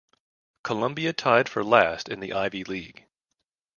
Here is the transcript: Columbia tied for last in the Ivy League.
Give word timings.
Columbia 0.63 1.13
tied 1.13 1.47
for 1.47 1.63
last 1.63 2.09
in 2.09 2.21
the 2.21 2.33
Ivy 2.33 2.63
League. 2.63 3.05